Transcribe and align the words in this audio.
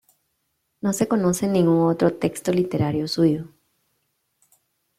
No 0.81 0.93
se 0.93 1.07
conoce 1.07 1.45
ningún 1.47 1.81
otro 1.87 2.11
texto 2.17 2.51
literario 2.51 3.07
suyo. 3.07 3.49